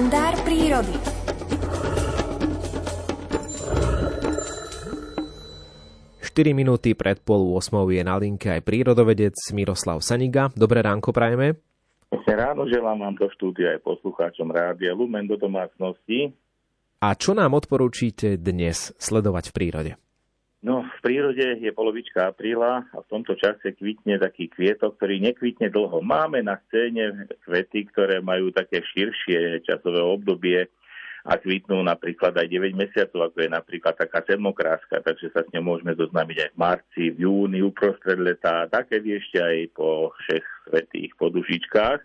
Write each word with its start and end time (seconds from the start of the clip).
kalendár 0.00 0.32
prírody. 0.48 0.96
Štyri 6.24 6.56
minúty 6.56 6.96
pred 6.96 7.20
pol 7.20 7.52
8 7.52 7.84
je 7.92 8.00
na 8.00 8.16
linke 8.16 8.48
aj 8.48 8.64
prírodovedec 8.64 9.36
Miroslav 9.52 10.00
Saniga. 10.00 10.48
Dobré 10.56 10.80
ránko 10.80 11.12
prajeme. 11.12 11.60
Ráno 12.24 12.64
želám 12.64 12.96
vám 12.96 13.14
do 13.20 13.28
štúdia 13.36 13.76
aj 13.76 13.84
poslucháčom 13.84 14.48
Rádia 14.48 14.96
Lumen 14.96 15.28
do 15.28 15.36
domácnosti. 15.36 16.32
A 17.04 17.12
čo 17.12 17.36
nám 17.36 17.52
odporúčite 17.52 18.40
dnes 18.40 18.96
sledovať 18.96 19.52
v 19.52 19.56
prírode? 19.60 19.92
No, 20.60 20.84
v 20.84 20.98
prírode 21.00 21.56
je 21.56 21.72
polovička 21.72 22.28
apríla 22.28 22.84
a 22.92 22.98
v 23.00 23.08
tomto 23.08 23.32
čase 23.32 23.72
kvitne 23.72 24.20
taký 24.20 24.52
kvietok, 24.52 25.00
ktorý 25.00 25.16
nekvitne 25.24 25.72
dlho. 25.72 26.04
Máme 26.04 26.44
na 26.44 26.60
scéne 26.68 27.24
kvety, 27.48 27.88
ktoré 27.88 28.20
majú 28.20 28.52
také 28.52 28.84
širšie 28.84 29.64
časové 29.64 30.04
obdobie 30.04 30.68
a 31.24 31.40
kvitnú 31.40 31.80
napríklad 31.80 32.36
aj 32.36 32.48
9 32.48 32.76
mesiacov, 32.76 33.32
ako 33.32 33.36
je 33.40 33.50
napríklad 33.52 33.96
taká 33.96 34.20
sedmokráska, 34.28 35.00
takže 35.00 35.32
sa 35.32 35.44
s 35.44 35.52
ňou 35.56 35.64
môžeme 35.64 35.96
zoznámiť 35.96 36.36
aj 36.44 36.50
v 36.52 36.60
marci, 36.60 37.04
v 37.12 37.24
júni, 37.24 37.64
uprostred 37.64 38.20
leta, 38.20 38.68
také 38.68 39.00
ešte 39.00 39.40
aj 39.40 39.56
po 39.72 40.12
všech 40.12 40.44
svetých 40.68 41.12
podušičkách. 41.16 42.00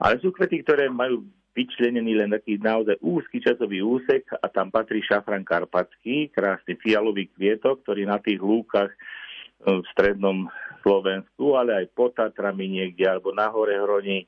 Ale 0.00 0.14
sú 0.24 0.32
kvety, 0.32 0.64
ktoré 0.64 0.88
majú 0.88 1.24
vyčlenený 1.54 2.18
len 2.18 2.34
taký 2.34 2.58
naozaj 2.58 2.98
úzky 3.00 3.38
časový 3.38 3.80
úsek 3.80 4.26
a 4.42 4.46
tam 4.50 4.74
patrí 4.74 5.00
šafran 5.00 5.46
karpatský, 5.46 6.34
krásny 6.34 6.74
fialový 6.82 7.30
kvietok, 7.30 7.86
ktorý 7.86 8.10
na 8.10 8.18
tých 8.18 8.42
lúkach 8.42 8.90
e, 8.90 8.98
v 9.80 9.86
strednom 9.94 10.50
Slovensku, 10.82 11.54
ale 11.54 11.86
aj 11.86 11.86
pod 11.94 12.18
Tatrami 12.18 12.68
niekde, 12.68 13.06
alebo 13.06 13.30
na 13.32 13.48
hore 13.48 13.78
Hroni, 13.78 14.26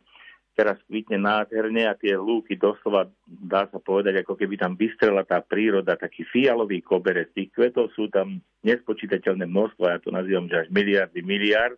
teraz 0.56 0.80
kvitne 0.88 1.20
nádherne 1.20 1.84
a 1.84 1.98
tie 1.98 2.16
lúky 2.16 2.56
doslova, 2.56 3.12
dá 3.28 3.68
sa 3.68 3.76
povedať, 3.76 4.24
ako 4.24 4.40
keby 4.40 4.56
tam 4.56 4.72
vystrela 4.72 5.20
tá 5.20 5.44
príroda, 5.44 6.00
taký 6.00 6.24
fialový 6.24 6.80
koberec. 6.80 7.28
Tých 7.36 7.52
kvetov 7.52 7.92
sú 7.92 8.08
tam 8.08 8.40
nespočítateľné 8.64 9.44
množstvo, 9.44 9.84
ja 9.84 10.00
to 10.00 10.08
nazývam, 10.08 10.48
že 10.48 10.64
až 10.64 10.68
miliardy 10.72 11.20
miliard 11.20 11.76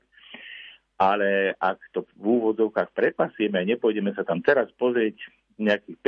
ale 0.98 1.54
ak 1.62 1.78
to 1.94 2.02
v 2.18 2.26
úvodzovkách 2.26 2.90
prepasieme 2.90 3.62
a 3.62 3.68
nepôjdeme 3.68 4.10
sa 4.18 4.26
tam 4.26 4.42
teraz 4.42 4.66
pozrieť 4.74 5.14
nejakých 5.58 5.98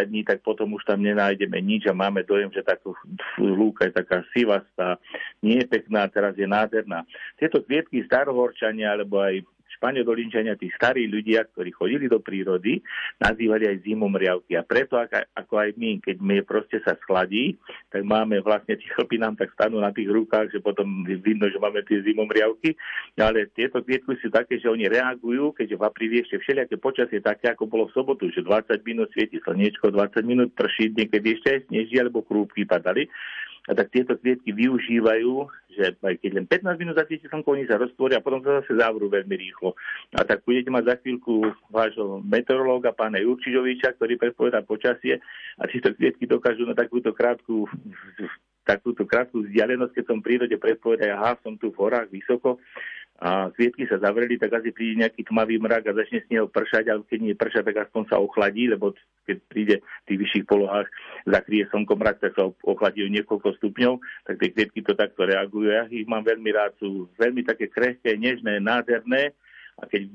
5-10 0.00 0.08
dní, 0.08 0.22
tak 0.24 0.40
potom 0.40 0.72
už 0.72 0.84
tam 0.88 1.04
nenájdeme 1.04 1.60
nič 1.60 1.84
a 1.88 1.92
máme 1.92 2.24
dojem, 2.24 2.48
že 2.48 2.64
táto 2.64 2.96
lúka 3.36 3.84
je 3.84 3.92
taká 4.00 4.24
sivastá, 4.32 4.96
nie 5.44 5.60
je 5.60 5.68
pekná, 5.68 6.08
teraz 6.08 6.32
je 6.40 6.48
nádherná. 6.48 7.04
Tieto 7.36 7.60
kvietky 7.60 8.00
starohorčania 8.08 8.96
alebo 8.96 9.20
aj 9.20 9.44
Španieldolinčania, 9.80 10.58
tí 10.58 10.70
starí 10.74 11.06
ľudia, 11.10 11.46
ktorí 11.50 11.70
chodili 11.74 12.06
do 12.06 12.22
prírody, 12.22 12.80
nazývali 13.20 13.68
aj 13.70 13.82
zimom 13.84 14.14
riavky. 14.14 14.54
A 14.58 14.62
preto, 14.62 14.96
ako 15.34 15.54
aj 15.58 15.74
my, 15.76 16.00
keď 16.00 16.16
my 16.22 16.36
proste 16.46 16.78
sa 16.82 16.94
schladí, 17.04 17.58
tak 17.90 18.06
máme 18.06 18.40
vlastne 18.40 18.78
tie 18.78 18.88
chlpy 18.94 19.18
nám 19.18 19.34
tak 19.34 19.52
stanú 19.54 19.82
na 19.82 19.90
tých 19.90 20.08
rukách, 20.10 20.54
že 20.54 20.58
potom 20.62 21.02
vidno, 21.04 21.50
že 21.50 21.58
máme 21.58 21.82
tie 21.86 22.00
zimom 22.02 22.30
riavky. 22.30 22.74
Ale 23.18 23.50
tieto 23.52 23.82
kvietky 23.82 24.16
sú 24.22 24.30
také, 24.30 24.58
že 24.58 24.70
oni 24.70 24.86
reagujú, 24.90 25.54
keďže 25.54 25.76
v 25.78 25.86
apríli 25.86 26.16
ešte 26.22 26.40
všelijaké 26.40 26.76
počasie 26.78 27.18
také, 27.22 27.50
ako 27.50 27.66
bolo 27.66 27.84
v 27.90 27.94
sobotu, 27.96 28.30
že 28.30 28.42
20 28.42 28.70
minút 28.86 29.10
svieti 29.10 29.38
slniečko, 29.42 29.90
20 29.90 30.22
minút 30.22 30.50
prší, 30.54 30.92
niekedy 30.94 31.38
ešte 31.38 31.48
aj 31.50 31.60
sneží 31.70 31.96
alebo 31.98 32.22
krúpky 32.22 32.66
padali 32.66 33.06
tak 33.72 33.88
tieto 33.88 34.12
kvietky 34.20 34.52
využívajú, 34.52 35.32
že 35.72 35.96
aj 35.96 36.20
keď 36.20 36.30
len 36.36 36.46
15 36.46 36.76
minút 36.76 37.00
zasvieti 37.00 37.24
slnko, 37.32 37.56
oni 37.56 37.64
sa 37.64 37.80
roztvoria 37.80 38.20
a 38.20 38.24
potom 38.24 38.44
sa 38.44 38.60
zase 38.60 38.76
zavrú 38.76 39.08
veľmi 39.08 39.32
rýchlo. 39.32 39.72
A 40.12 40.20
tak 40.28 40.44
budete 40.44 40.68
mať 40.68 40.84
za 40.84 40.94
chvíľku 41.00 41.48
vášho 41.72 42.20
meteorológa, 42.20 42.92
pána 42.92 43.24
Jurčižoviča, 43.24 43.96
ktorý 43.96 44.20
predpovedá 44.20 44.60
počasie 44.60 45.24
a 45.56 45.64
tieto 45.64 45.96
kvietky 45.96 46.28
dokážu 46.28 46.68
na 46.68 46.76
takúto 46.76 47.16
krátku 47.16 47.64
takúto 48.64 49.04
krátku 49.04 49.44
vzdialenosť, 49.44 49.92
keď 49.92 50.04
som 50.08 50.18
v 50.18 50.26
prírode 50.32 50.56
predpovedal, 50.56 51.20
aha, 51.20 51.36
som 51.44 51.52
tu 51.60 51.68
v 51.68 51.84
horách 51.84 52.08
vysoko, 52.08 52.56
a 53.14 53.46
kvietky 53.54 53.86
sa 53.86 54.02
zavreli, 54.02 54.34
tak 54.36 54.50
asi 54.58 54.74
príde 54.74 55.06
nejaký 55.06 55.22
tmavý 55.30 55.62
mrak 55.62 55.86
a 55.86 55.96
začne 55.96 56.26
s 56.26 56.30
neho 56.34 56.50
pršať, 56.50 56.90
ale 56.90 57.06
keď 57.06 57.18
nie 57.22 57.34
prša, 57.38 57.62
tak 57.62 57.86
aspoň 57.86 58.02
sa 58.10 58.18
ochladí, 58.18 58.66
lebo 58.66 58.90
keď 59.22 59.36
príde 59.46 59.76
v 59.80 60.06
tých 60.10 60.18
vyšších 60.26 60.44
polohách, 60.50 60.90
zakrie 61.22 61.62
slnko 61.70 61.94
mrak, 61.94 62.18
tak 62.18 62.34
sa 62.34 62.50
ochladí 62.66 63.06
o 63.06 63.12
niekoľko 63.14 63.54
stupňov, 63.62 64.02
tak 64.26 64.42
tie 64.42 64.50
kvietky 64.50 64.82
to 64.82 64.98
takto 64.98 65.24
reagujú. 65.30 65.70
Ja 65.70 65.86
ich 65.86 66.10
mám 66.10 66.26
veľmi 66.26 66.50
rád, 66.50 66.74
sú 66.82 67.06
veľmi 67.14 67.46
také 67.46 67.70
krehké, 67.70 68.18
nežné, 68.18 68.58
nádherné 68.58 69.30
a 69.74 69.90
keď 69.90 70.06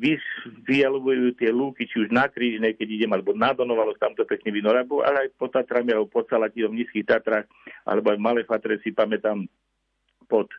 vyjalujú 0.64 1.36
tie 1.36 1.52
lúky, 1.52 1.84
či 1.84 2.08
už 2.08 2.16
na 2.16 2.32
Krížnej, 2.32 2.80
keď 2.80 2.88
idem, 2.96 3.12
alebo 3.12 3.36
na 3.36 3.52
Donovalo, 3.52 3.92
tam 4.00 4.16
to 4.16 4.24
pekne 4.24 4.56
vynorabu, 4.56 5.04
ale 5.04 5.28
aj 5.28 5.36
po 5.36 5.52
Tatrami, 5.52 5.92
alebo 5.92 6.08
po 6.08 6.24
Salatinom, 6.24 6.72
v 6.72 6.84
nízkych 6.84 7.04
Tatrách, 7.04 7.44
alebo 7.84 8.16
aj 8.16 8.18
v 8.20 8.24
Malé 8.24 8.42
Fatre 8.48 8.80
si 8.80 8.96
pamätám, 8.96 9.44
pod 10.30 10.48
e, 10.54 10.58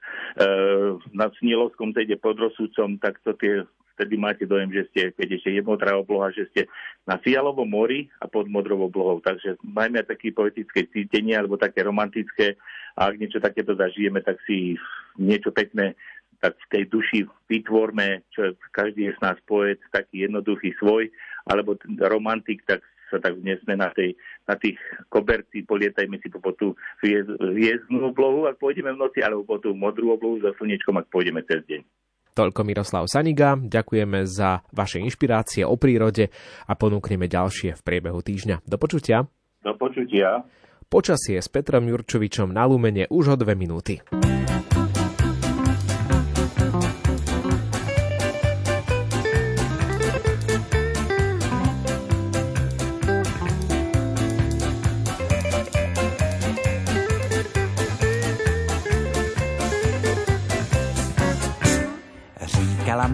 nad 1.15 1.31
Snilovskom, 1.39 1.95
teda 1.95 2.19
pod 2.19 2.37
Rosúcom, 2.37 2.99
tak 2.99 3.23
to 3.23 3.33
tie 3.39 3.63
vtedy 3.95 4.17
máte 4.17 4.49
dojem, 4.49 4.73
že 4.73 4.83
ste, 4.91 5.03
keď 5.13 5.29
ešte 5.37 5.51
je 5.53 5.63
modrá 5.63 5.93
obloha, 5.93 6.33
že 6.33 6.49
ste 6.51 6.67
na 7.05 7.21
fialovom 7.21 7.69
mori 7.69 8.09
a 8.19 8.25
pod 8.25 8.49
modrou 8.49 8.89
oblohou. 8.89 9.21
Takže 9.21 9.61
majme 9.61 10.01
také 10.09 10.33
poetické 10.33 10.89
cítenie 10.89 11.37
alebo 11.37 11.61
také 11.61 11.85
romantické 11.85 12.57
a 12.97 13.13
ak 13.13 13.21
niečo 13.21 13.45
takéto 13.45 13.77
zažijeme, 13.77 14.25
tak 14.25 14.41
si 14.49 14.81
niečo 15.21 15.53
pekné 15.53 15.93
tak 16.41 16.57
v 16.57 16.67
tej 16.73 16.85
duši 16.89 17.19
vytvorme, 17.53 18.25
čo 18.33 18.57
každý 18.73 19.13
je 19.13 19.17
z 19.17 19.21
nás 19.21 19.37
poet, 19.45 19.77
taký 19.93 20.25
jednoduchý 20.25 20.73
svoj, 20.81 21.13
alebo 21.45 21.77
romantik, 22.01 22.65
tak 22.65 22.81
sa 23.11 23.19
tak 23.19 23.37
dnesme 23.43 23.75
na, 23.75 23.91
tej, 23.91 24.15
na 24.47 24.55
tých 24.55 24.79
koberci, 25.11 25.67
polietajme 25.67 26.17
si 26.23 26.31
po, 26.31 26.39
po 26.39 26.55
tú 26.55 26.79
hviezdnú 27.03 28.15
oblohu, 28.15 28.47
ak 28.47 28.63
pôjdeme 28.63 28.95
v 28.95 29.01
noci, 29.03 29.19
alebo 29.21 29.43
po 29.45 29.59
tú 29.59 29.75
modrú 29.75 30.15
oblohu 30.15 30.39
za 30.39 30.55
slnečkom, 30.57 30.97
ak 31.03 31.11
pôjdeme 31.11 31.43
cez 31.45 31.61
deň. 31.67 31.83
Toľko 32.31 32.63
Miroslav 32.63 33.11
Saniga, 33.11 33.59
ďakujeme 33.59 34.23
za 34.23 34.63
vaše 34.71 35.03
inšpirácie 35.03 35.67
o 35.67 35.75
prírode 35.75 36.31
a 36.65 36.73
ponúkneme 36.79 37.27
ďalšie 37.27 37.75
v 37.75 37.83
priebehu 37.83 38.23
týždňa. 38.23 38.63
Do 38.65 38.79
počutia. 38.79 39.27
Do 39.67 39.75
počutia. 39.75 40.47
Počasie 40.87 41.43
s 41.43 41.51
Petrom 41.51 41.87
Jurčovičom 41.91 42.55
na 42.55 42.67
Lumene 42.67 43.11
už 43.11 43.35
o 43.35 43.37
dve 43.39 43.59
minúty. 43.59 43.99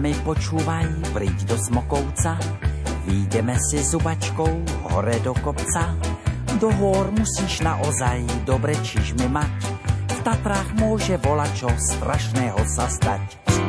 Mi 0.07 0.15
počúvaj, 0.23 1.11
príď 1.11 1.51
do 1.51 1.59
Smokovca, 1.59 2.39
výjdeme 3.03 3.59
si 3.59 3.83
zubačkou 3.83 4.87
hore 4.87 5.19
do 5.19 5.35
kopca. 5.43 5.99
Do 6.63 6.71
hôr 6.79 7.11
musíš 7.11 7.59
naozaj 7.59 8.23
dobre 8.47 8.71
čižmy 8.87 9.27
mať, 9.27 9.51
v 10.07 10.19
Tatrách 10.23 10.79
môže 10.79 11.19
čo 11.59 11.67
strašného 11.75 12.55
sa 12.71 12.87
stať. 12.87 13.19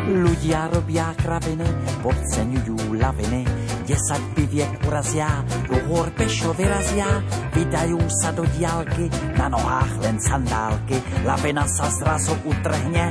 Ľudia 0.06 0.70
robia 0.70 1.10
kraviny, 1.18 1.66
podceňujú 2.06 2.94
laviny, 2.94 3.42
desať 3.82 4.22
piviek 4.38 4.70
urazia, 4.86 5.42
do 5.66 5.74
hôr 5.90 6.06
pešo 6.14 6.54
vyrazia, 6.54 7.18
vydajú 7.50 7.98
sa 8.14 8.30
do 8.30 8.46
diálky, 8.54 9.10
na 9.34 9.50
nohách 9.50 10.06
len 10.06 10.22
sandálky, 10.22 11.02
lavina 11.26 11.66
sa 11.66 11.90
zrazu 11.90 12.38
utrhne, 12.46 13.10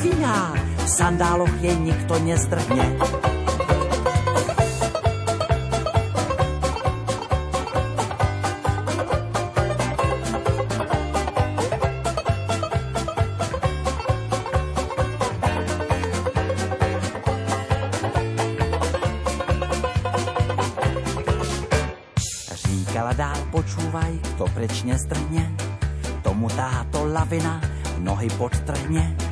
fíha, 0.00 0.72
v 0.84 0.88
sandáloch 0.88 1.54
jej 1.64 1.72
nikto 1.80 2.20
nezdrhne. 2.20 2.84
Říkala 22.52 23.12
dál, 23.16 23.40
počúvaj, 23.48 24.12
kto 24.36 24.44
preč 24.52 24.84
nestrhne, 24.84 25.48
tomu 26.20 26.52
táto 26.52 27.08
lavina 27.08 27.56
nohy 28.04 28.28
podtrhne 28.36 29.23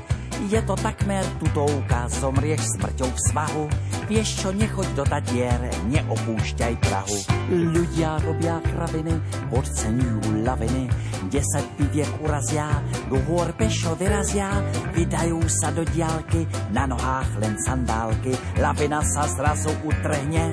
je 0.49 0.61
to 0.67 0.75
takmer 0.79 1.23
tutovka, 1.39 2.11
zomrieš 2.11 2.79
smrťou 2.79 3.11
v 3.11 3.21
svahu. 3.31 3.65
Vieš 4.11 4.29
čo, 4.43 4.49
nechoď 4.51 4.89
do 4.99 5.05
tatiere, 5.07 5.71
neopúšťaj 5.89 6.75
Prahu. 6.83 7.19
Ľudia 7.53 8.19
robia 8.27 8.59
kraviny, 8.61 9.15
podceňujú 9.53 10.43
laviny. 10.43 10.91
Desať 11.31 11.65
piviek 11.79 12.13
urazia, 12.21 12.69
do 13.09 13.17
hôr 13.31 13.55
pešo 13.55 13.95
vyrazia. 13.97 14.51
Vydajú 14.93 15.41
sa 15.49 15.71
do 15.71 15.87
diálky, 15.87 16.45
na 16.75 16.85
nohách 16.91 17.39
len 17.41 17.55
sandálky. 17.63 18.35
Lavina 18.59 19.01
sa 19.07 19.25
zrazu 19.31 19.71
utrhne. 19.87 20.53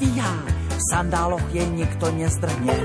Fíha, 0.00 0.34
v 0.48 0.80
sandáloch 0.88 1.44
jej 1.52 1.68
nikto 1.68 2.08
nezdrhne. 2.16 2.76